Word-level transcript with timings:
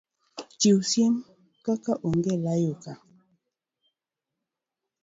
chiwo 0.59 0.79
siem 0.89 1.13
kaka 1.65 1.91
Onge 2.07 2.33
Layo 2.43 2.73
Ka! 2.83 2.93